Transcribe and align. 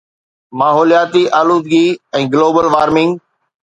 ماحولياتي 0.61 1.23
آلودگي 1.41 1.85
۽ 2.25 2.29
global 2.37 2.65
warming 2.77 3.11